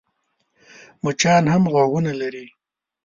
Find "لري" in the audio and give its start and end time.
2.21-2.45